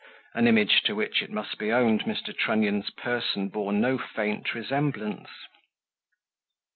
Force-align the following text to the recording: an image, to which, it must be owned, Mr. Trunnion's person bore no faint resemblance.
an 0.33 0.47
image, 0.47 0.81
to 0.81 0.95
which, 0.95 1.21
it 1.21 1.29
must 1.29 1.59
be 1.59 1.71
owned, 1.71 2.05
Mr. 2.05 2.35
Trunnion's 2.35 2.89
person 2.89 3.49
bore 3.49 3.71
no 3.71 3.99
faint 3.99 4.55
resemblance. 4.55 5.29